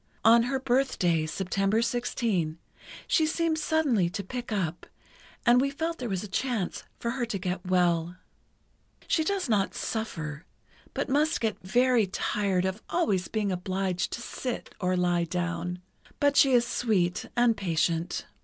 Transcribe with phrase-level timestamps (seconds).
[0.25, 2.57] On her birthday, September 16,
[3.05, 4.87] she seemed suddenly to pick up,
[5.45, 8.15] and we felt there was a chance for her to get well.
[9.07, 10.43] "She does not suffer,
[10.95, 15.79] but must get very tired of always being obliged to sit, or lie down.
[16.19, 18.25] But she is sweet and patient.